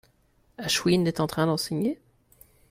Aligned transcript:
Ashwin 0.57 1.05
est 1.05 1.19
en 1.19 1.27
train 1.27 1.45
d'enseigner? 1.45 1.99